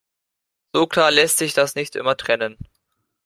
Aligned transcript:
So 0.73 0.87
klar 0.87 1.11
lässt 1.11 1.37
sich 1.37 1.53
das 1.53 1.75
nicht 1.75 1.95
immer 1.95 2.17
trennen. 2.17 2.57